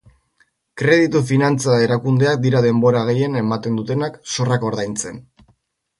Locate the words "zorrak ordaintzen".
4.37-5.21